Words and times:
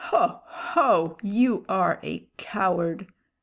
Ho! 0.05 0.39
ho! 0.47 1.17
you 1.21 1.63
are 1.69 1.99
a 2.01 2.25
coward!" 2.35 3.05